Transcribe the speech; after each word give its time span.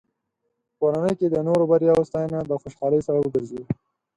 په 0.69 0.75
کورنۍ 0.79 1.13
کې 1.19 1.27
د 1.29 1.35
نورو 1.47 1.63
بریاوو 1.71 2.07
ستاینه 2.09 2.39
د 2.45 2.51
خوشحالۍ 2.61 2.99
سبب 3.07 3.25
ګرځي. 3.33 3.61